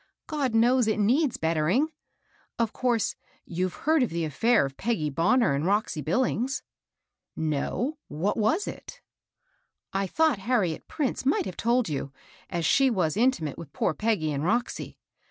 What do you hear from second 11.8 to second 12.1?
you, DIED AT